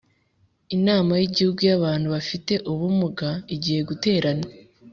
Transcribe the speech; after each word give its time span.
Inama 0.75 1.13
y’ 1.19 1.23
Igihugu 1.27 1.59
y 1.69 1.73
‘Abantu 1.77 2.07
bafite 2.15 2.53
ubumuga 2.71 3.29
igiye 3.55 3.81
guterana 3.89 4.47